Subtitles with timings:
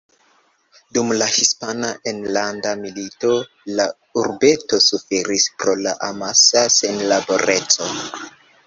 [0.97, 3.35] Dum la Hispana enlanda milito,
[3.81, 3.87] la
[4.23, 7.97] urbeto suferis pro la amasa senlaboreco.